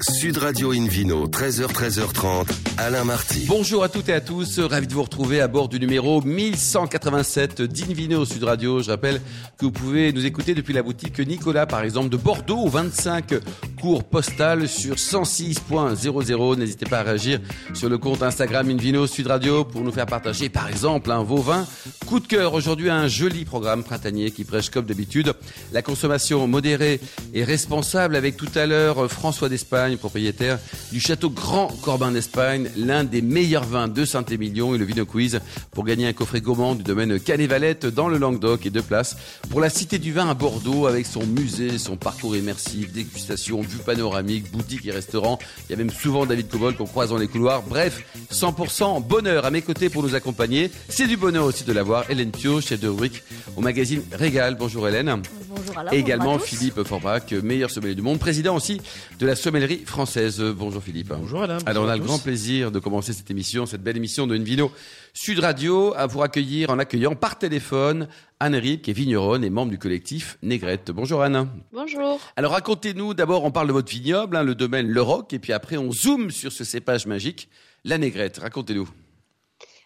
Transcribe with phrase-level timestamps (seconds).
[0.00, 2.48] Sud Radio Invino, 13h, 13h30,
[2.78, 3.44] Alain Marty.
[3.46, 7.60] Bonjour à toutes et à tous, ravi de vous retrouver à bord du numéro 1187
[7.62, 8.82] d'Invino Sud Radio.
[8.82, 9.20] Je rappelle
[9.58, 13.34] que vous pouvez nous écouter depuis la boutique Nicolas, par exemple, de Bordeaux, 25
[13.80, 16.56] cours postal sur 106.00.
[16.56, 17.40] N'hésitez pas à réagir
[17.74, 21.42] sur le compte Instagram Invino Sud Radio pour nous faire partager, par exemple, un vos
[21.42, 21.66] vins.
[22.06, 25.34] Coup de cœur, aujourd'hui, un joli programme printanier qui prêche comme d'habitude
[25.72, 26.98] la consommation modérée
[27.34, 30.58] et responsable avec tout à l'heure François d'Espagne propriétaire
[30.92, 35.40] du château Grand Corbin d'Espagne, l'un des meilleurs vins de Saint-Émilion et le Vino Quiz
[35.72, 39.16] pour gagner un coffret gourmand du domaine Canet-Valette dans le Languedoc et deux places
[39.50, 43.78] pour la Cité du Vin à Bordeaux avec son musée, son parcours immersif, dégustation, vue
[43.78, 45.38] panoramique, boutique et restaurant.
[45.68, 47.62] Il y a même souvent David Cobol qu'on croise dans les couloirs.
[47.62, 50.70] Bref, 100% bonheur à mes côtés pour nous accompagner.
[50.88, 52.08] C'est du bonheur aussi de l'avoir.
[52.10, 53.22] Hélène Pio, chef de rubrique
[53.56, 54.56] au magazine Régal.
[54.56, 55.22] Bonjour Hélène.
[55.48, 55.92] Bonjour Alain.
[55.92, 56.46] Et également bonjour.
[56.46, 58.80] Philippe Forbach, meilleur sommelier du monde, président aussi
[59.18, 60.40] de la sommellerie française.
[60.40, 61.08] Bonjour Philippe.
[61.08, 61.58] Bonjour Alain.
[61.66, 62.06] Alors on a le tous.
[62.06, 64.70] grand plaisir de commencer cette émission, cette belle émission de Invino
[65.14, 68.08] Sud Radio, à vous accueillir en accueillant par téléphone
[68.40, 70.90] Anne Rip, qui est vigneronne et membre du collectif Négrette.
[70.90, 71.48] Bonjour Anne.
[71.72, 72.20] Bonjour.
[72.36, 75.52] Alors racontez-nous, d'abord on parle de votre vignoble, hein, le domaine Le Roc, et puis
[75.52, 77.48] après on zoome sur ce cépage magique,
[77.84, 78.38] la Négrette.
[78.38, 78.88] Racontez-nous.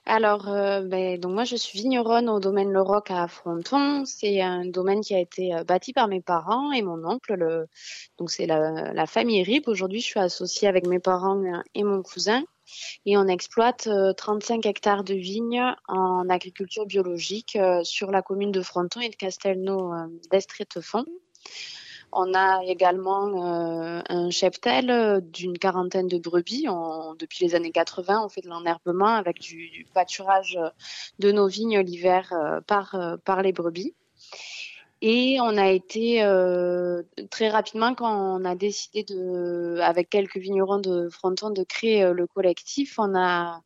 [0.06, 4.04] Alors, euh, ben, donc moi, je suis vigneronne au domaine Le Roc à Fronton.
[4.04, 7.34] C'est un domaine qui a été euh, bâti par mes parents et mon oncle.
[7.34, 7.66] Le...
[8.18, 9.68] Donc, c'est la, famille RIP.
[9.68, 12.44] Aujourd'hui, je suis associée avec mes parents euh, et mon cousin.
[13.04, 18.52] Et on exploite euh, 35 hectares de vignes en agriculture biologique euh, sur la commune
[18.52, 21.04] de Fronton et de Castelnau euh, d'Estrétefond.
[22.18, 26.66] On a également euh, un cheptel euh, d'une quarantaine de brebis.
[27.18, 30.70] Depuis les années 80, on fait de l'enherbement avec du, pâturage euh,
[31.18, 32.32] de nos vignes l'hiver
[32.66, 33.94] par, par les brebis.
[35.02, 36.22] Et on a été
[37.30, 42.26] très rapidement quand on a décidé de, avec quelques vignerons de Fronton, de créer le
[42.26, 42.98] collectif.
[42.98, 43.60] On a,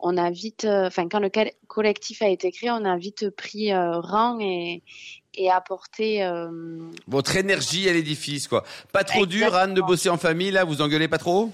[0.00, 1.30] on a vite, enfin quand le
[1.68, 4.82] collectif a été créé, on a vite pris rang et,
[5.34, 6.48] et apporté euh,
[7.06, 8.64] Votre énergie à l'édifice, quoi.
[8.92, 11.50] Pas trop dur, Anne, de bosser en famille, là, vous engueulez pas trop?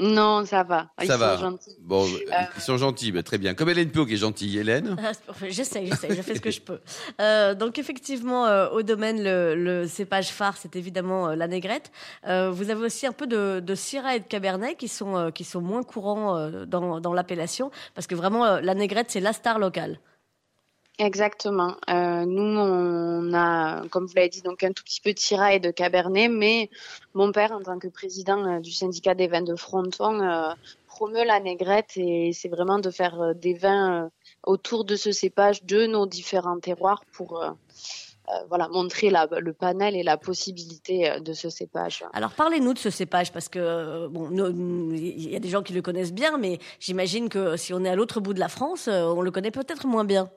[0.00, 0.90] Non, ça va.
[1.02, 1.36] Ils Ça sont va.
[1.38, 1.76] gentils.
[1.80, 3.54] Bon, euh, ils sont gentils, bah, très bien.
[3.54, 4.56] Comme Hélène Pio qui est gentille.
[4.56, 4.96] Hélène?
[5.02, 5.10] Ah.
[5.48, 6.78] J'essaie, j'essaie, je fais ce que je peux.
[7.20, 11.90] Euh, donc effectivement, euh, au domaine, le, le cépage phare, c'est évidemment euh, la négrette.
[12.28, 15.30] Euh, vous avez aussi un peu de, de syrah et de cabernet qui sont, euh,
[15.32, 19.18] qui sont moins courants euh, dans, dans l'appellation, parce que vraiment, euh, la négrette, c'est
[19.18, 19.98] la star locale.
[20.98, 21.76] Exactement.
[21.88, 25.60] Euh, nous, on a, comme vous l'avez dit, donc un tout petit peu de Syrah
[25.60, 26.70] de Cabernet, mais
[27.14, 30.52] mon père, en tant que président euh, du syndicat des vins de Fronton, euh,
[30.88, 34.10] promeut la négrette et c'est vraiment de faire euh, des vins
[34.44, 37.50] autour de ce cépage de nos différents terroirs pour euh,
[38.48, 42.04] voilà montrer le panel et la possibilité de ce cépage.
[42.12, 44.28] Alors parlez-nous de ce cépage, parce que bon,
[44.92, 47.88] il y a des gens qui le connaissent bien, mais j'imagine que si on est
[47.88, 50.28] à l'autre bout de la France, on le connaît peut-être moins bien.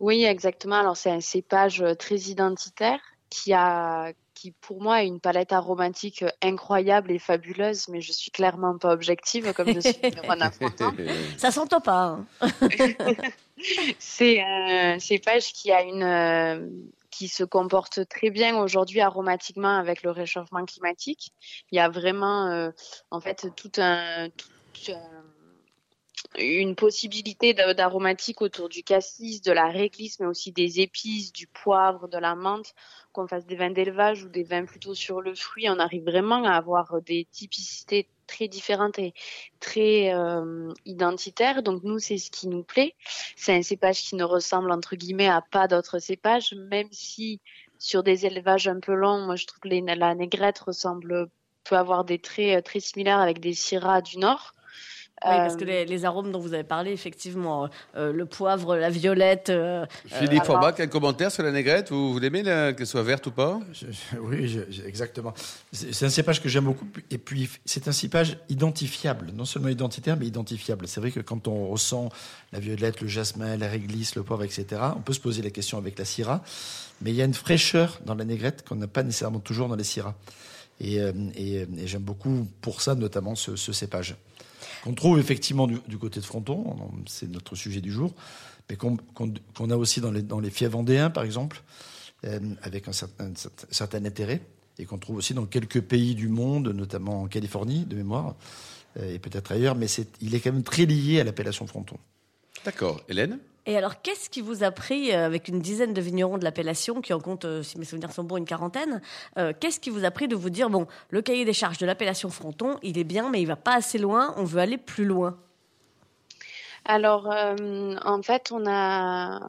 [0.00, 0.76] Oui, exactement.
[0.76, 3.00] Alors c'est un cépage euh, très identitaire
[3.30, 8.12] qui a qui pour moi a une palette aromatique euh, incroyable et fabuleuse, mais je
[8.12, 9.92] suis clairement pas objective comme je suis
[10.50, 10.92] Fronton.
[11.38, 12.02] Ça s'entend pas.
[12.02, 12.26] hein.
[13.98, 16.68] C'est un cépage qui a une euh,
[17.10, 21.30] qui se comporte très bien aujourd'hui aromatiquement avec le réchauffement climatique.
[21.70, 22.70] Il y a vraiment euh,
[23.12, 25.24] en fait tout un, tout un-
[26.38, 32.08] une possibilité d'aromatique autour du cassis, de la réglisse, mais aussi des épices, du poivre,
[32.08, 32.74] de la menthe.
[33.12, 36.44] Qu'on fasse des vins d'élevage ou des vins plutôt sur le fruit, on arrive vraiment
[36.44, 39.14] à avoir des typicités très différentes et
[39.60, 41.62] très euh, identitaires.
[41.62, 42.94] Donc nous, c'est ce qui nous plaît.
[43.36, 47.40] C'est un cépage qui ne ressemble entre guillemets à pas d'autres cépages, même si
[47.78, 51.28] sur des élevages un peu longs, moi je trouve que la négrette ressemble
[51.64, 54.54] peut avoir des traits euh, très similaires avec des syrahs du nord.
[55.22, 58.76] Oui, parce que Euh, les, les arômes dont vous avez parlé, effectivement, euh, le poivre,
[58.76, 59.48] la violette.
[59.48, 61.90] euh, Philippe alors- Forbach, un commentaire sur la négrette?
[61.90, 63.58] Vous, vous l'aimez, qu'elle soit verte ou pas?
[63.72, 65.32] Je- je- oui, je- je- exactement.
[65.72, 66.86] C'est un cépage que j'aime beaucoup.
[67.10, 69.30] Et puis, c'est un cépage identifiable.
[69.34, 70.86] Non seulement identitaire, mais identifiable.
[70.88, 72.10] C'est vrai que quand on ressent
[72.52, 75.78] la violette, le jasmin, la réglisse, le poivre, etc., on peut se poser la question
[75.78, 76.42] avec la syrah.
[77.00, 79.76] Mais il y a une fraîcheur dans la négrette qu'on n'a pas nécessairement toujours dans
[79.76, 80.14] les syrahs.
[80.80, 84.16] Et, euh, et, euh, et j'aime beaucoup pour ça, notamment, ce, ce cépage.
[84.84, 88.12] Qu'on trouve effectivement du, côté de Fronton, on- c'est notre sujet du jour,
[88.68, 91.62] mais qu'on a aussi dans les, fiefs vendéens, par exemple,
[92.26, 94.42] euh, avec un certain, intérêt,
[94.78, 98.34] et qu'on trouve aussi dans quelques pays du monde, notamment en Californie, de mémoire,
[98.98, 99.86] euh, et peut-être ailleurs, mais
[100.20, 101.96] il est quand même très lié à l'appellation Fronton.
[102.66, 103.00] D'accord.
[103.08, 103.38] Hélène?
[103.66, 107.00] Et alors, qu'est-ce qui vous a pris, euh, avec une dizaine de vignerons de l'appellation,
[107.00, 109.00] qui en compte, euh, si mes souvenirs sont bons, une quarantaine,
[109.38, 111.86] euh, qu'est-ce qui vous a pris de vous dire, bon, le cahier des charges de
[111.86, 115.06] l'appellation Fronton, il est bien, mais il va pas assez loin, on veut aller plus
[115.06, 115.38] loin?
[116.86, 119.40] Alors, euh, en fait, on a,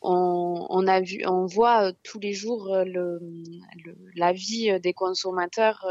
[0.00, 3.20] on, on a vu, on voit euh, tous les jours euh, le,
[3.84, 5.86] le- la vie euh, des consommateurs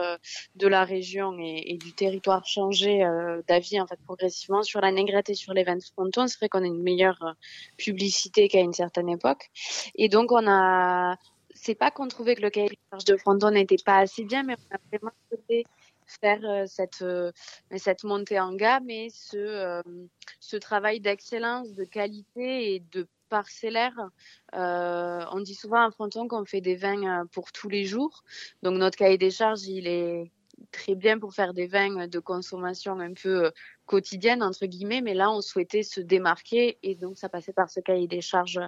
[0.55, 2.99] de la région et, et du territoire changer
[3.47, 6.27] d'avis en fait progressivement sur la négrette et sur les vins de fronton.
[6.27, 7.35] C'est vrai qu'on a une meilleure
[7.77, 9.49] publicité qu'à une certaine époque,
[9.95, 11.15] et donc on a,
[11.53, 14.43] c'est pas qu'on trouvait que le cahier des charges de fronton n'était pas assez bien,
[14.43, 15.63] mais on a vraiment souhaité
[16.21, 17.31] faire euh, cette euh,
[17.77, 19.81] cette montée en gamme et ce euh,
[20.39, 24.09] ce travail d'excellence, de qualité et de parcellaire.
[24.53, 28.23] On dit souvent à Fronton qu'on fait des vins pour tous les jours.
[28.63, 30.31] Donc notre cahier des charges, il est
[30.71, 33.51] très bien pour faire des vins de consommation un peu euh,
[33.85, 37.79] quotidienne, entre guillemets, mais là, on souhaitait se démarquer et donc ça passait par ce
[37.79, 38.59] cahier des charges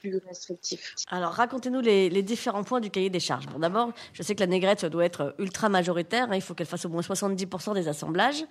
[0.00, 0.94] plus restrictif.
[1.08, 3.46] Alors, racontez-nous les, les différents points du cahier des charges.
[3.46, 6.30] Bon, d'abord, je sais que la négrette doit être ultra majoritaire.
[6.30, 8.44] hein, il faut qu'elle fasse au moins 70% des assemblages.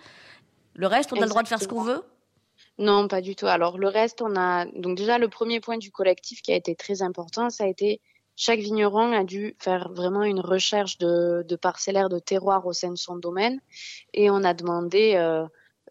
[0.75, 2.03] Le reste, on a le droit de faire ce qu'on veut?
[2.77, 3.45] Non, pas du tout.
[3.45, 6.75] Alors le reste, on a donc déjà le premier point du collectif qui a été
[6.75, 8.01] très important, ça a été
[8.35, 12.97] chaque vigneron a dû faire vraiment une recherche de, de de terroir au sein de
[12.97, 13.59] son domaine.
[14.13, 15.45] Et on a demandé euh,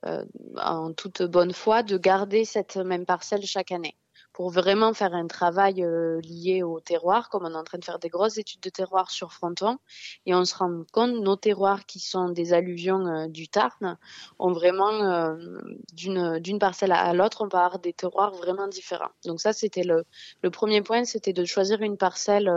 [0.06, 0.24] euh,
[0.56, 3.96] en toute bonne foi de garder cette même parcelle chaque année
[4.42, 7.84] pour vraiment faire un travail euh, lié au terroir, comme on est en train de
[7.84, 9.78] faire des grosses études de terroir sur Fronton,
[10.26, 13.96] et on se rend compte nos terroirs qui sont des alluvions euh, du Tarn
[14.40, 15.36] ont vraiment euh,
[15.92, 19.12] d'une parcelle à l'autre, on peut avoir des terroirs vraiment différents.
[19.24, 20.02] Donc ça, c'était le,
[20.42, 22.50] le premier point, c'était de choisir une parcelle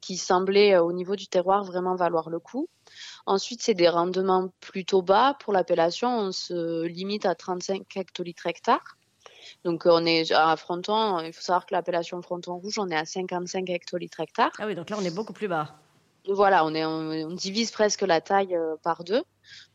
[0.00, 2.68] qui semblait au niveau du terroir vraiment valoir le coup.
[3.26, 6.08] Ensuite, c'est des rendements plutôt bas pour l'appellation.
[6.18, 8.97] On se limite à 35 hectolitres hectares.
[9.64, 13.04] Donc on est à Fronton, il faut savoir que l'appellation Fronton Rouge, on est à
[13.04, 14.52] 55 hectolitres hectares.
[14.58, 15.76] Ah oui, donc là, on est beaucoup plus bas.
[16.26, 19.22] Voilà, on, est, on, on divise presque la taille euh, par deux.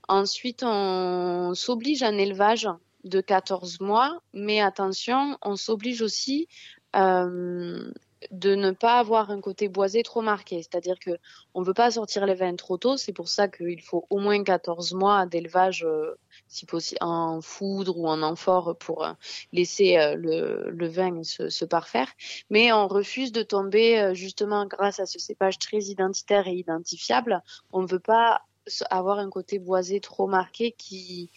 [0.08, 2.68] Ensuite, on s'oblige à un élevage
[3.04, 6.48] de 14 mois, mais attention, on s'oblige aussi
[6.96, 7.92] euh,
[8.32, 10.62] de ne pas avoir un côté boisé trop marqué.
[10.62, 11.12] C'est-à-dire que
[11.54, 12.98] on ne veut pas sortir les vins trop tôt.
[12.98, 16.18] C'est pour ça qu'il faut au moins 14 mois d'élevage, euh,
[16.48, 19.14] si possible, en foudre ou en amphore pour euh,
[19.52, 22.12] laisser euh, le, vin se, parfaire.
[22.50, 27.42] Mais on refuse de tomber, justement, grâce à ce cépage très identitaire et identifiable.
[27.72, 28.42] On ne veut pas
[28.90, 31.30] avoir un côté boisé trop marqué qui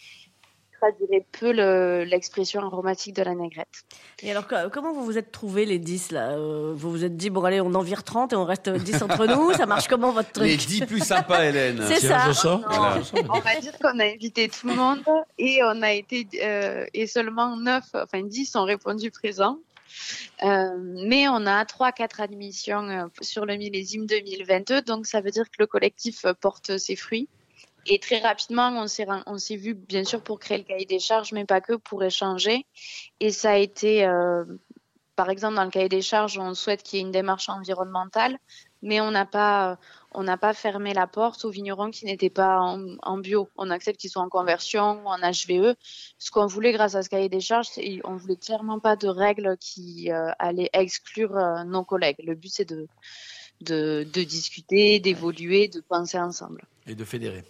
[0.79, 3.67] traduirait peu le- l'expression aromatique de la négrette.
[4.23, 7.15] Et alors, co- comment vous vous êtes trouvés les 10 là Euh, Vous vous êtes
[7.17, 9.87] dit, bon, allez, on en vire 30 et on reste 10 entre nous Ça marche
[9.87, 10.47] comment votre truc?
[10.47, 11.81] Les 10 plus sympas, Hélène.
[11.87, 12.31] C'est ça.
[12.67, 12.99] Voilà.
[13.29, 15.03] On va dire qu'on a invité tout le monde
[15.37, 19.57] et on a été euh, et seulement 9, enfin 10 ont répondu présents.
[20.43, 25.31] Euh, mais on a trois, quatre admissions euh, sur le millésime 2022, donc ça veut
[25.31, 27.27] dire que le collectif porte ses fruits.
[27.89, 31.31] Et très rapidement, on s'est on vu bien sûr pour créer le cahier des charges,
[31.31, 32.65] mais pas que pour échanger.
[33.21, 34.43] Et ça a été, euh,
[35.15, 38.37] par exemple, dans le cahier des charges, on souhaite qu'il y ait une démarche environnementale,
[38.81, 39.79] mais on n'a pas,
[40.11, 43.49] on pas fermé la porte aux vignerons qui n'étaient pas en, bio.
[43.55, 45.75] On accepte qu'ils soient en conversion ou en HVE.
[46.17, 49.07] Ce qu'on voulait grâce à ce cahier des charges, c'est on voulait clairement pas de
[49.07, 52.21] règles qui euh, allaient exclure euh, nos collègues.
[52.25, 52.87] Le but, c'est de,
[53.61, 56.65] de discuter, d'évoluer, de penser ensemble.
[56.85, 57.43] Et de fédérer.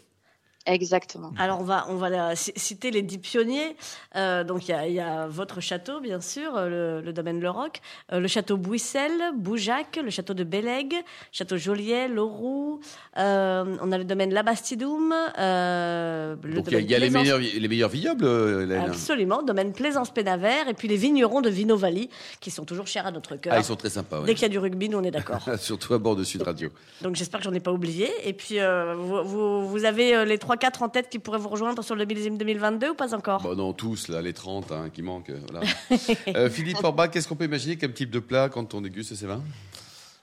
[0.67, 1.31] Exactement.
[1.39, 3.75] Alors on va on va la- c- citer les dix pionniers.
[4.15, 7.13] Euh, donc il y a, il y a votre château bien sûr, euh, le, le
[7.13, 7.79] domaine Le Roc,
[8.11, 10.95] euh, le château Bouissel, Boujac, le château de Bellègue,
[11.31, 12.81] château Joliet, Loroux.
[13.17, 15.13] Euh, on a le domaine La Bastidoum,
[15.57, 18.81] euh, le Donc il y a, y les, meilleurs, les meilleurs vignobles, Hélène.
[18.87, 22.09] Absolument, domaine Plaisance Pénavert et puis les vignerons de Vinovalie
[22.41, 23.53] qui sont toujours chers à notre cœur.
[23.55, 24.33] Ah, ils sont très sympas, Dès ouais.
[24.33, 25.41] qu'il y a du rugby, nous on est d'accord.
[25.59, 26.69] Surtout à bord de Sud Radio.
[27.01, 28.09] Donc j'espère que j'en ai pas oublié.
[28.25, 31.83] Et puis euh, vous, vous, vous avez les 3-4 en tête qui pourraient vous rejoindre
[31.83, 35.01] sur le millésime 2022 ou pas encore Bon, non, tous, là, les 30 hein, qui
[35.01, 35.29] manquent.
[35.29, 35.65] euh, Voilà.
[36.35, 39.25] Euh, Philippe Forbach, qu'est-ce qu'on peut imaginer comme type de plat quand on déguste ces
[39.25, 39.41] vins?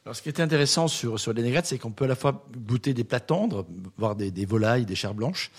[0.05, 2.45] Alors, ce qui est intéressant sur, sur les négrettes, c'est qu'on peut à la fois
[2.69, 3.65] goûter des plats tendres,
[3.97, 5.51] voir des, des volailles, des chairs blanches,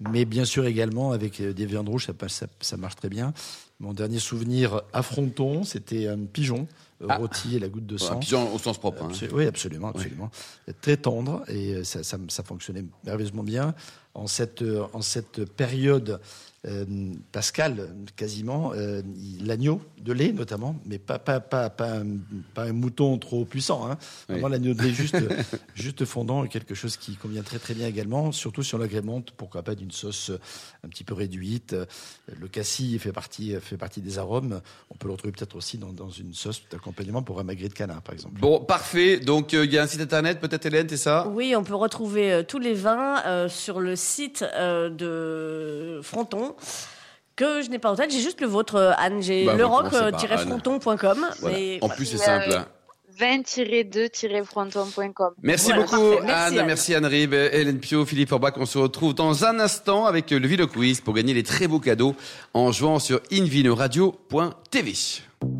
[0.00, 3.10] mais bien sûr également avec euh, des viandes rouges, ça, passe- ça, ça marche très
[3.10, 3.34] bien.
[3.80, 6.66] Mon dernier souvenir à Fronton, c'était un pigeon
[7.08, 7.16] ah.
[7.16, 8.18] rôti et la goutte de sang.
[8.18, 9.04] Pigeon au sens propre.
[9.04, 9.26] Hein.
[9.32, 10.30] Oui, absolument, absolument.
[10.80, 13.74] Très tendre et ça, ça, ça, fonctionnait merveilleusement bien
[14.14, 16.20] en cette, en cette période
[17.32, 19.02] Pascal, quasiment, euh,
[19.40, 22.18] l'agneau de lait notamment, mais pas, pas, pas, pas, un,
[22.54, 23.90] pas un mouton trop puissant.
[23.90, 23.98] Hein.
[24.28, 25.16] Vraiment l'agneau de lait juste,
[25.74, 29.64] juste fondant, quelque chose qui convient très très bien également, surtout si on l'agrémente, pourquoi
[29.64, 30.30] pas d'une sauce
[30.84, 31.74] un petit peu réduite.
[32.32, 34.60] Le cassis fait partie, fait partie des arômes.
[34.90, 37.74] On peut le retrouver peut-être aussi dans, dans une sauce d'accompagnement pour un magret de
[37.74, 38.38] canard, par exemple.
[38.38, 39.18] Bon, parfait.
[39.18, 41.26] Donc euh, il y a un site internet, peut-être Hélène, c'est ça?
[41.26, 46.51] Oui, on peut retrouver tous les vins sur le site de Fronton
[47.36, 48.10] que je n'ai pas en tête.
[48.10, 49.22] J'ai juste le vôtre, euh, Anne.
[49.22, 51.26] J'ai bah, leroc-fronton.com.
[51.80, 52.64] En plus, c'est simple.
[53.18, 55.34] 20-2-fronton.com.
[55.42, 56.64] Merci beaucoup, Anne.
[56.66, 58.54] Merci, Anne Rib, Hélène Pio, Philippe Orbach.
[58.56, 61.80] On se retrouve dans un instant avec le Vino Quiz pour gagner les très beaux
[61.80, 62.16] cadeaux
[62.54, 64.94] en jouant sur invinoradio.tv.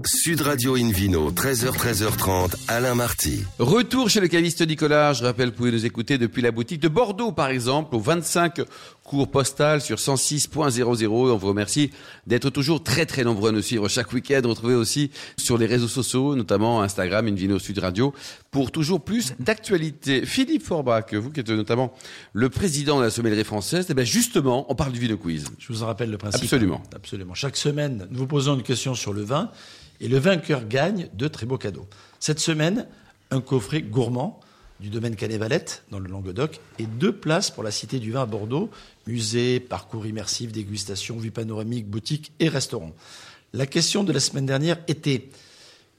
[0.05, 3.43] Sud Radio Invino, 13h, 13h30, Alain Marty.
[3.59, 5.13] Retour chez le caviste Nicolas.
[5.13, 8.63] Je rappelle, vous pouvez nous écouter depuis la boutique de Bordeaux, par exemple, au 25
[9.03, 11.07] cours postal sur 106.00.
[11.07, 11.91] On vous remercie
[12.27, 14.41] d'être toujours très très nombreux à nous suivre chaque week-end.
[14.45, 18.13] Retrouvez aussi sur les réseaux sociaux, notamment Instagram, Invino Sud Radio,
[18.51, 20.25] pour toujours plus d'actualité.
[20.27, 21.93] Philippe Forbach, vous qui êtes notamment
[22.33, 25.47] le président de la sommellerie française, eh bien justement, on parle du Vino Quiz.
[25.59, 26.43] Je vous en rappelle le principe.
[26.43, 26.83] Absolument.
[26.95, 27.35] Absolument.
[27.35, 29.51] Chaque semaine, nous vous posons une question sur le vin
[30.03, 31.89] et le vainqueur gagne de très beaux cadeaux.
[32.21, 32.87] Cette semaine,
[33.31, 34.41] un coffret gourmand
[34.81, 38.27] du domaine Canet-Valette, dans le Languedoc, et deux places pour la Cité du Vin à
[38.27, 38.69] Bordeaux,
[39.07, 42.93] musée, parcours immersif, dégustation, vue panoramique, boutique et restaurant.
[43.53, 45.29] La question de la semaine dernière était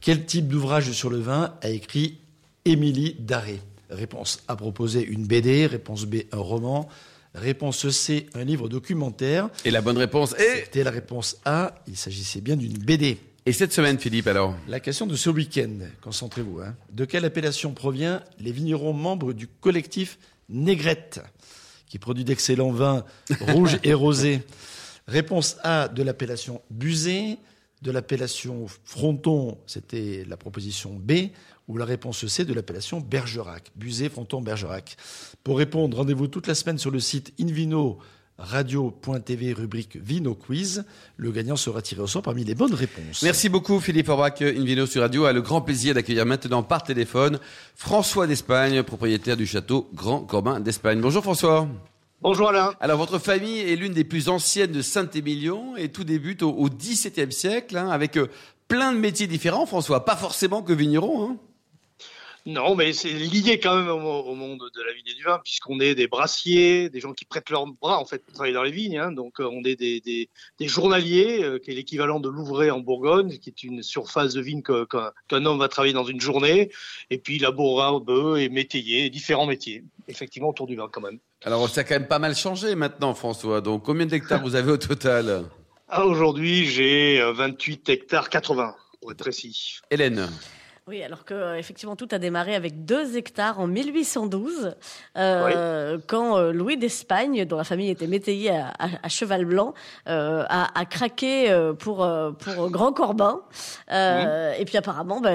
[0.01, 2.17] quel type d'ouvrage sur le vin a écrit
[2.65, 3.61] Émilie Daré?
[3.89, 6.89] Réponse A proposé une BD, réponse B un roman,
[7.35, 9.49] réponse C un livre documentaire.
[9.63, 13.17] Et la bonne réponse est C'était la réponse A, il s'agissait bien d'une BD.
[13.45, 16.61] Et cette semaine, Philippe, alors La question de ce week-end, concentrez-vous.
[16.61, 16.77] Hein.
[16.93, 21.21] De quelle appellation provient les vignerons membres du collectif Négrette,
[21.87, 23.03] qui produit d'excellents vins
[23.41, 24.43] rouges et rosés?
[25.07, 27.37] Réponse A de l'appellation Busé,
[27.81, 31.11] de l'appellation Fronton, c'était la proposition B,
[31.67, 34.95] ou la réponse C de l'appellation Bergerac, Busé, Fronton, Bergerac.
[35.43, 37.99] Pour répondre, rendez-vous toute la semaine sur le site Invino
[38.37, 40.85] radio.tv rubrique Vino Quiz.
[41.17, 43.21] Le gagnant sera tiré au sort parmi les bonnes réponses.
[43.23, 44.41] Merci beaucoup Philippe Orbach.
[44.41, 47.39] Invino sur Radio a le grand plaisir d'accueillir maintenant par téléphone
[47.75, 50.99] François d'Espagne, propriétaire du château Grand Corbin d'Espagne.
[51.01, 51.67] Bonjour François.
[52.21, 52.73] Bonjour Alain.
[52.79, 57.31] Alors votre famille est l'une des plus anciennes de Saint-Émilion et tout débute au XVIIe
[57.31, 58.27] siècle hein, avec euh,
[58.67, 61.29] plein de métiers différents François, pas forcément que vigneron.
[61.29, 61.37] Hein.
[62.45, 65.79] Non, mais c'est lié quand même au, monde de la vigne et du vin, puisqu'on
[65.79, 68.71] est des brassiers, des gens qui prêtent leurs bras en fait pour travailler dans les
[68.71, 68.97] vignes.
[68.97, 69.11] Hein.
[69.13, 72.81] donc euh, on est des, des, des journaliers, euh, qui est l'équivalent de l'ouvrier en
[72.81, 76.69] Bourgogne, qui est une surface de vigne qu'un homme va travailler dans une journée,
[77.09, 81.19] et puis laboureur, bœuf et métayer, différents métiers, effectivement autour du vin quand même.
[81.45, 83.61] Alors ça a quand même pas mal changé maintenant, François.
[83.61, 85.45] Donc combien d'hectares vous avez au total?
[85.87, 89.79] Ah, Aujourd'hui, j'ai 28 euh, hectares 80, pour être précis.
[89.89, 90.27] Hélène
[90.85, 94.75] oui, alors que euh, effectivement tout a démarré avec deux hectares en 1812,
[95.15, 99.73] euh, quand euh, Louis d'Espagne, dont la famille était métayée à, cheval blanc,
[100.09, 102.05] euh, a, a, craqué euh, pour
[102.37, 103.43] pour Grand Corbin.
[103.89, 105.31] Et puis apparemment, bah,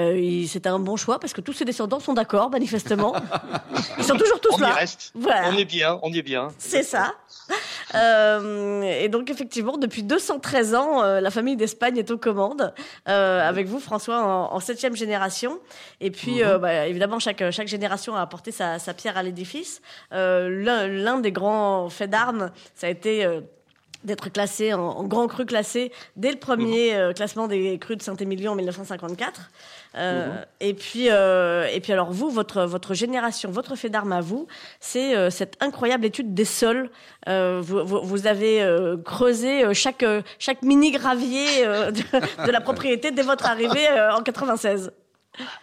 [0.47, 3.15] c'était un bon choix parce que tous ses descendants sont d'accord, manifestement.
[3.97, 4.69] Ils sont toujours tous on là.
[4.69, 5.13] Y reste.
[5.15, 6.49] On est bien, on y est bien.
[6.59, 7.15] C'est ça.
[7.93, 12.73] et donc effectivement, depuis 213 ans, la famille d'Espagne est aux commandes,
[13.05, 15.59] avec vous François en, septième génération.
[15.99, 16.43] Et puis, mhm.
[16.43, 19.81] euh, bah, évidemment, chaque, chaque génération a apporté sa, pierre à l'édifice.
[20.13, 23.41] Euh, l'un des grands faits d'armes, ça a été euh,
[24.03, 27.13] d'être classé en, grand cru classé dès le premier mhm.
[27.13, 29.51] classement des crus de Saint-Émilion en 1954.
[29.95, 30.01] Mhm.
[30.59, 34.47] Et puis, et puis alors vous, votre votre génération, votre fait d'armes à vous,
[34.79, 36.89] c'est cette incroyable étude des sols.
[37.27, 38.63] Vous, vous, avez
[39.03, 40.05] creusé chaque
[40.37, 44.91] chaque mini gravier de, de, la propriété dès votre arrivée en 96.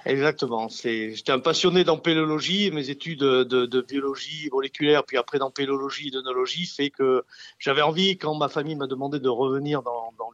[0.04, 0.68] Exactement.
[0.68, 2.70] J'étais un passionné d'empélologie.
[2.70, 7.24] Mes études de, biologie moléculaire, puis après d'empélologie et d'œnologie, fait que
[7.58, 10.30] j'avais envie, quand ma famille m'a demandé de revenir dans, dans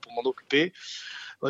[0.00, 0.72] pour m'en occuper,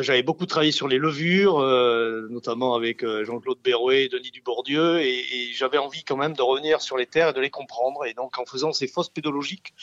[0.01, 5.01] j'avais beaucoup travaillé sur les levures, euh, notamment avec euh, Jean-Claude Berrouet et Denis Dubourdieu,
[5.01, 8.05] et, j'avais envie quand même de revenir sur les terres et de les comprendre.
[8.05, 9.73] Et donc, en faisant ces fosses pédologiques,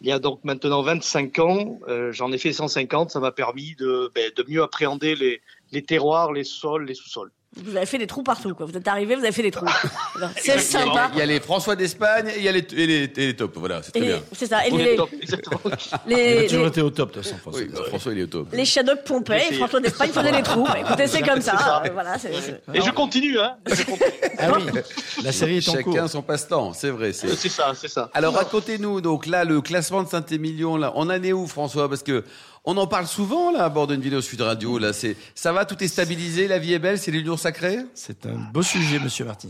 [0.00, 3.74] il y a donc maintenant 25 ans, euh, j'en ai fait 150, ça m'a permis
[3.74, 5.40] de, ben, de mieux appréhender les,
[5.72, 7.30] les terroirs, les sols, les sous-sols.
[7.58, 8.66] Vous avez fait des trous partout, quoi.
[8.66, 9.64] Vous êtes arrivé, vous avez fait des trous.
[10.36, 11.10] C'est sympa.
[11.14, 13.36] Il y a les François d'Espagne et il y a les, et les, et les
[13.36, 13.56] tops.
[13.56, 14.20] Voilà, c'est très Et- bien.
[14.32, 14.66] C'est ça.
[14.66, 15.60] Et est les, top, exactement.
[16.06, 17.62] Il les, a toujours les, été au top, de toute façon, François.
[17.62, 18.48] Oui, bah, François, il est au top.
[18.52, 19.54] les Shadocks pompaient et.
[19.54, 20.66] François d'Espagne faisait des trous.
[20.78, 21.56] Écoutez, c'est comme ça.
[21.56, 21.82] ça.
[21.94, 23.56] Voilà, c'est- c'est- Et je continue, hein.
[23.66, 24.10] Je continue.
[24.38, 24.80] Ah oui,
[25.24, 25.94] la série est en cours.
[25.94, 27.14] Chacun son passe-temps, c'est vrai.
[27.14, 28.10] c'est- C'est ça, c'est ça.
[28.12, 31.88] Alors racontez-nous donc là le classement de Saint-Émilion là, on en est où François?
[31.88, 32.22] Parce que
[32.66, 34.92] on en parle souvent là à bord d'une vidéo Sud Radio là.
[34.92, 37.78] C'est ça va, tout est stabilisé, la vie est belle, c'est l'union sacrée?
[37.94, 39.48] C'est un beau sujet, monsieur Marty.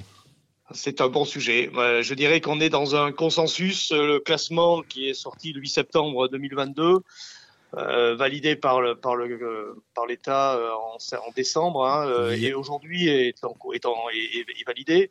[0.73, 1.71] C'est un bon sujet.
[1.77, 3.93] Euh, Je dirais qu'on est dans un consensus.
[3.93, 6.99] Euh, Le classement qui est sorti le 8 septembre 2022,
[7.77, 12.47] euh, validé par le par le par l'État en, en décembre, hein, Oui.
[12.47, 13.35] et aujourd'hui est
[14.67, 15.11] validé.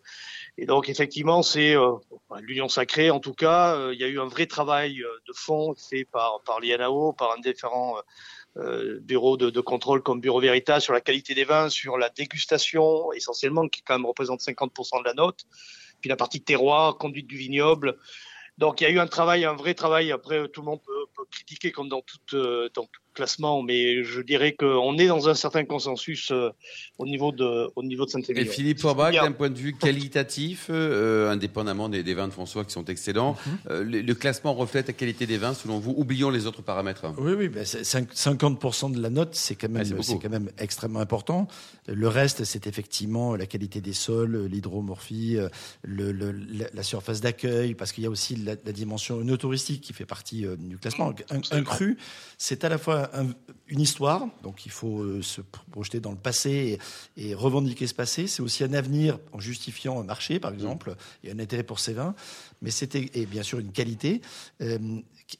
[0.58, 1.94] Et donc effectivement, c'est euh,
[2.40, 3.12] l'union sacrée.
[3.12, 6.06] En tout cas, euh, il y a eu un vrai travail euh, de fond fait
[6.06, 7.98] par par l'INAO, par un différent
[8.58, 12.10] euh, bureau de, de contrôle comme Bureau Veritas sur la qualité des vins, sur la
[12.10, 15.44] dégustation essentiellement qui quand même représente 50% de la note,
[16.00, 17.98] puis la partie terroir, conduite du vignoble.
[18.58, 20.14] Donc il y a eu un travail, un vrai travail.
[20.14, 24.04] Après tout le monde peut, peut critiquer comme dans tout, euh, dans tout classement, mais
[24.04, 26.50] je dirais qu'on est dans un certain consensus euh,
[27.00, 28.52] au niveau de au niveau de Et Saint-Émilion.
[28.52, 32.72] Philippe Forbach, d'un point de vue qualitatif, euh, indépendamment des, des vins de François qui
[32.72, 33.36] sont excellents,
[33.70, 35.94] euh, le, le classement reflète la qualité des vins selon vous.
[35.98, 37.06] Oublions les autres paramètres.
[37.18, 40.52] Oui, oui, ben c'est cinq- 50% de la note, c'est quand même, c'est quand même
[40.60, 41.48] extrêmement important.
[41.88, 45.38] Le reste, c'est effectivement la qualité des sols, l'hydromorphie,
[45.84, 49.82] le, le- la, la surface d'accueil, parce qu'il y a aussi la, la dimension œnotouristique
[49.82, 51.14] qui fait partie euh, du classement.
[51.30, 51.98] Un, un cru,
[52.38, 53.34] c'est à la fois un-
[53.68, 56.80] une histoire, donc il faut euh, se projeter dans le passé
[57.18, 58.28] et, et revendiquer ce passé.
[58.28, 61.94] C'est aussi un avenir en justifiant un marché, par exemple, et un intérêt pour ces
[61.94, 62.14] vins.
[62.62, 64.22] Mais c'était et bien sûr une qualité.
[64.62, 64.78] Euh,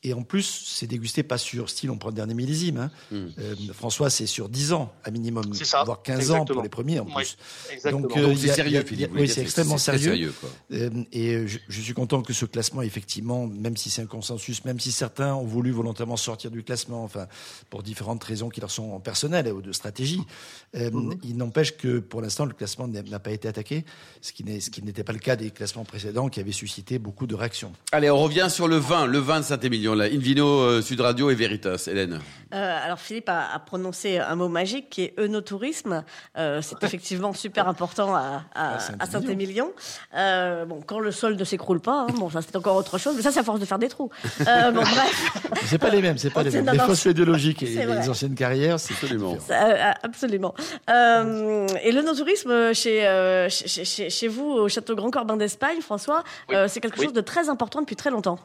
[0.04, 2.78] et en plus, c'est dégusté pas sur style, on prend le dernier millésime.
[2.78, 2.92] Hein.
[3.12, 3.16] Mm.
[3.40, 6.70] Euh, François, c'est sur 10 ans, à minimum, C'est ça, voire 15 ans pour les
[6.70, 7.38] premiers en Oui, plus.
[7.72, 8.02] Exactement.
[8.08, 9.12] Donc, euh, c'est sérieux, Philippe.
[9.14, 10.34] oui, c'est extrêmement sérieux.
[10.40, 10.50] quoi.
[10.74, 14.66] Euh, et je, je suis content que ce classement, effectivement, même si c'est un consensus,
[14.66, 17.28] même si certains ont voulu volontairement sortir du classement, enfin,
[17.70, 20.22] pour différentes raisons qui leur sont personnelles ou de stratégie,
[20.76, 21.14] euh, Mhm.
[21.24, 23.86] il n'empêche que pour l'instant, le classement n'a pas été attaqué,
[24.22, 26.98] ce qui n'est- ce qui n'était pas le cas des classements précédents qui avaient suscité
[26.98, 27.72] beaucoup de réactions.
[27.92, 30.06] Allez, on revient sur le vin, le vin de Saint-Émilion là.
[30.06, 31.88] Invino, euh, Sud Radio et Veritas.
[31.92, 32.20] Hélène.
[32.54, 36.04] Euh, alors Philippe a, a prononcé un mot magique qui est œnotourisme.
[36.38, 39.74] Euh, c'est effectivement super important à, à- À Saint-Émilion.
[40.16, 43.16] Euh, bon, quand le sol ne s'écroule pas, hein, bon, ça c'est encore autre chose.
[43.16, 44.10] Mais ça, c'est à force de faire des trous.
[44.48, 45.32] Euh, bon, bref.
[45.66, 46.66] C'est pas les mêmes, c'est pas les mêmes.
[46.66, 48.00] non, Les non, fausses idéologiques et vrai.
[48.02, 49.38] les anciennes carrières, c'est Absolument.
[49.52, 50.56] euh, absolument.
[50.90, 55.82] Euh, et le no-tourisme chez, euh, chez, chez- chez vous, au Château Grand Corbin d'Espagne,
[55.82, 56.56] François, Oui.
[56.56, 57.06] euh, c'est quelque Oui.
[57.06, 58.40] chose de très important depuis très longtemps.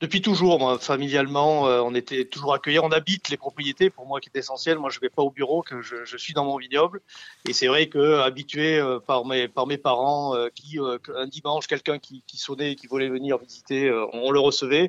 [0.00, 2.78] Depuis toujours, moi, familialement, euh, on était toujours accueillis.
[2.78, 4.78] On habite les propriétés, pour moi, qui est essentiel.
[4.78, 7.00] Moi, je vais pas au bureau, que je, je suis dans mon vignoble.
[7.48, 10.78] Et c'est vrai que habitué euh, par mes par mes parents, euh, qui
[11.16, 14.88] un dimanche, quelqu'un qui, qui sonnait, qui voulait venir visiter, on le recevait.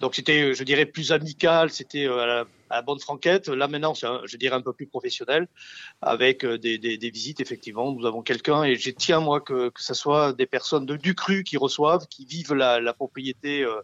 [0.00, 1.70] Donc c'était, je dirais, plus amical.
[1.70, 3.48] C'était à la, à la bonne franquette.
[3.48, 5.48] Là maintenant, c'est, je dirais, un peu plus professionnel,
[6.02, 7.40] avec des, des, des visites.
[7.40, 10.96] Effectivement, nous avons quelqu'un, et je tiens moi que que ça soit des personnes de
[10.96, 13.62] du cru qui reçoivent, qui vivent la, la propriété.
[13.62, 13.80] euh,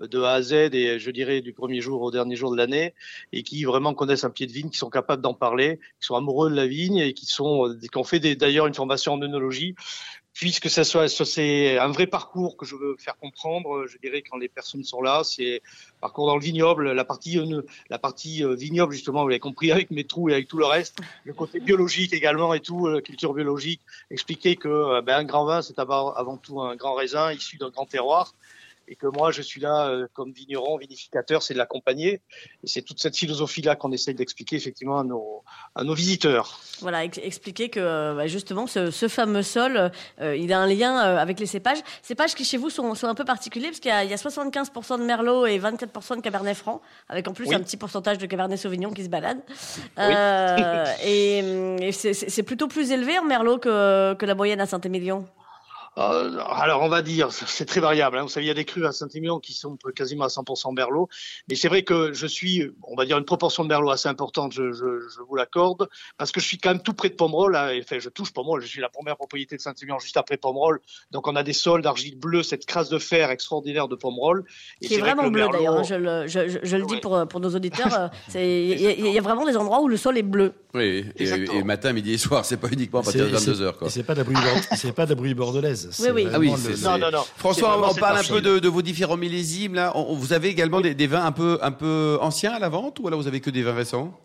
[0.00, 2.94] de A à Z et je dirais du premier jour au dernier jour de l'année
[3.32, 6.14] et qui vraiment connaissent un pied de vigne, qui sont capables d'en parler, qui sont
[6.14, 9.22] amoureux de la vigne et qui sont euh, qui ont fait d'ailleurs une formation en
[9.22, 9.74] œnologie.
[10.34, 14.22] Puisque ça soit c'est un vrai parcours que je veux faire comprendre euh, je dirais
[14.22, 15.62] quand les personnes sont là c'est
[16.00, 19.72] parcours dans le vignoble la partie œne- la partie euh, vignoble justement vous l'avez compris
[19.72, 23.00] avec mes trous et avec tout le reste le côté biologique également et tout euh,
[23.00, 23.80] culture biologique
[24.12, 27.70] expliquer que euh, ben, un grand vin c'est avant tout un grand raisin issu d'un
[27.70, 28.32] grand terroir
[28.88, 32.22] et que moi je suis là euh, comme vigneron, vinificateur, c'est de l'accompagner.
[32.64, 36.58] Et c'est toute cette philosophie-là qu'on essaye d'expliquer effectivement à nos, à nos visiteurs.
[36.80, 40.66] Voilà, ex- expliquer que euh, bah, justement ce, ce fameux sol, euh, il a un
[40.66, 41.78] lien avec les cépages.
[42.02, 44.14] Cépages qui chez vous sont, sont un peu particuliers parce qu'il y a, il y
[44.14, 47.54] a 75% de Merlot et 24% de Cabernet Franc, avec en plus Oui.
[47.54, 49.38] un petit pourcentage de Cabernet Sauvignon qui se balade.
[49.98, 55.26] Euh, et c'est plutôt plus élevé en Merlot que, que la moyenne à Saint-Émilion.
[55.98, 58.18] Euh, alors on va dire, c'est très variable.
[58.18, 58.22] Hein.
[58.22, 61.08] Vous savez, il y a des crus à Saint-Émilion qui sont quasiment à 100% Merlot.
[61.48, 64.52] Mais c'est vrai que je suis, on va dire, une proportion de Merlot assez importante,
[64.52, 67.56] je, je, je vous l'accorde, parce que je suis quand même tout près de Pomerol.
[67.72, 70.80] Et, enfin, je touche Pomerol, je suis la première propriété de Saint-Émilion juste après Pomerol.
[71.10, 74.44] Donc on a des sols d'argile bleue, cette crasse de fer extraordinaire de Pomerol.
[74.80, 76.76] Et Qui est vrai vraiment le bleu Merlot- d'ailleurs, hein, je le, je, je- je
[76.76, 77.92] le dis pour, pour nos auditeurs.
[77.94, 80.52] euh, Il y, a- il y a vraiment des endroits où le sol est bleu.
[80.74, 83.72] Oui, et, matin, midi et soir, c'est pas uniquement à partir de C'est- c'est- 22h.
[83.78, 83.88] Quoi.
[83.88, 84.24] et C'est pas de la
[86.12, 86.24] oui.
[86.24, 87.24] vraiment Ah oui, le- Non, non, non.
[87.36, 89.74] François, on parle un peu de, de vos différents millésimes.
[89.74, 92.68] Là, On- vous avez également des, des vins un peu, un peu anciens à la
[92.68, 94.18] vente ou alors vous avez que des vins récents?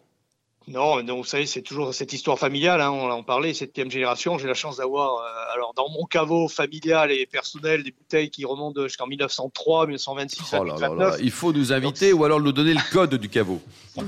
[0.67, 2.79] Non, non, vous savez, c'est toujours cette histoire familiale.
[2.81, 4.37] Hein, on en parlait, septième génération.
[4.37, 8.45] J'ai la chance d'avoir, euh, alors dans mon caveau familial et personnel, des bouteilles qui
[8.45, 12.53] remontent jusqu'en 1903, 1926, oh là là là, Il faut nous inviter ou alors nous
[12.53, 13.61] donner le code du caveau.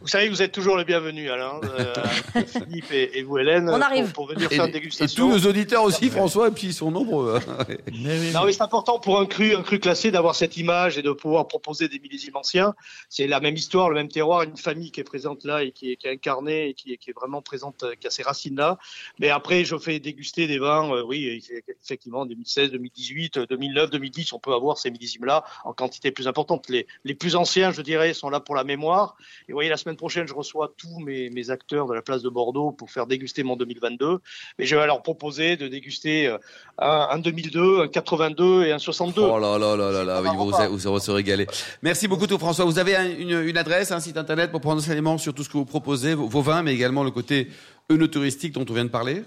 [0.00, 1.94] Vous savez, vous êtes toujours le bienvenu, Alain, euh,
[2.46, 4.10] Philippe et, vous, Hélène, on arrive.
[4.12, 5.28] Pour, venir faire une dégustation.
[5.28, 7.38] Et tous nos auditeurs aussi, François, et puis ils sont nombreux.
[8.02, 11.02] mais non, mais c'est important pour un cru, un cru classé d'avoir cette image et
[11.02, 12.74] de pouvoir proposer des millésimes anciens.
[13.08, 15.92] C'est la même histoire, le même terroir, une famille qui est présente là et qui
[15.92, 18.78] est, qui est incarnée et qui est, qui est vraiment présente, qui a ces racines-là.
[19.18, 21.42] Mais après, je fais déguster des vins, euh, oui,
[21.82, 26.68] effectivement, 2016, 2018, 2009, 2010, on peut avoir ces millésimes-là en quantité plus importante.
[26.68, 29.16] Les, les plus anciens, je dirais, sont là pour la mémoire.
[29.48, 32.22] Et vous voyez, la semaine prochaine, je reçois tous mes, mes acteurs de la place
[32.22, 34.18] de Bordeaux pour faire déguster mon 2022.
[34.58, 36.38] Mais je vais leur proposer de déguster euh,
[36.78, 39.22] un, un 2002, un 82 et un 62.
[39.22, 41.46] Oh là là là là là, ils vont, vous, vous, se régaler.
[41.82, 42.64] Merci beaucoup, tout François.
[42.64, 45.48] Vous avez une, une, adresse, un site internet pour prendre des éléments sur tout ce
[45.48, 47.48] que vous proposez, vos, vins, mais également le côté
[47.90, 49.22] œnotouristique dont on vient de parler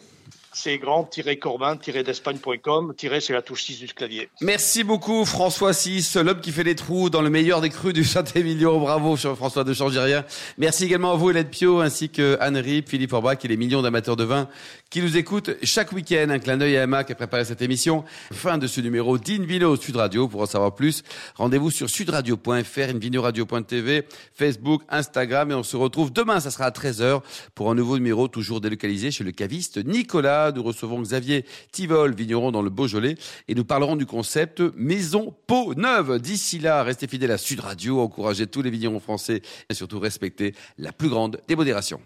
[0.58, 2.94] c'est grand-corbin-d'espagne.com.
[2.98, 4.30] C'est la touche 6 du clavier.
[4.42, 8.04] Merci beaucoup, François 6, l'homme qui fait les trous dans le meilleur des crus du
[8.04, 8.80] Saint-Émilion.
[8.80, 10.26] Bravo, François de Changérien.
[10.58, 13.82] Merci également à vous, Hélène Pio, ainsi que Anne Rip, Philippe Orbach et les millions
[13.82, 14.48] d'amateurs de vin
[14.90, 16.28] qui nous écoutent chaque week-end.
[16.30, 18.04] Un clin d'œil à Emma qui a préparé cette émission.
[18.32, 20.28] Fin de ce numéro d'Invino Sud Radio.
[20.28, 21.04] Pour en savoir plus,
[21.36, 27.22] rendez-vous sur sudradio.fr, invinoradio.tv, Facebook, Instagram et on se retrouve demain, ça sera à 13h
[27.54, 30.47] pour un nouveau numéro toujours délocalisé chez le caviste Nicolas.
[30.52, 33.16] Nous recevons Xavier Tivol, vigneron dans le Beaujolais,
[33.48, 36.20] et nous parlerons du concept Maison Peau Neuve.
[36.20, 40.54] D'ici là, restez fidèles à Sud Radio, encouragez tous les vignerons français et surtout respectez
[40.78, 42.00] la plus grande démodération.